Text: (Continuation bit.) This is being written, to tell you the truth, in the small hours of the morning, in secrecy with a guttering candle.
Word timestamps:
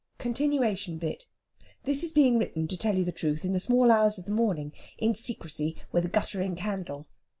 (Continuation 0.17 0.97
bit.) 0.97 1.27
This 1.83 2.03
is 2.03 2.11
being 2.11 2.39
written, 2.39 2.67
to 2.67 2.75
tell 2.75 2.97
you 2.97 3.05
the 3.05 3.11
truth, 3.11 3.45
in 3.45 3.53
the 3.53 3.59
small 3.59 3.91
hours 3.91 4.17
of 4.17 4.25
the 4.25 4.31
morning, 4.31 4.73
in 4.97 5.13
secrecy 5.13 5.75
with 5.91 6.05
a 6.05 6.09
guttering 6.09 6.55
candle. 6.55 7.05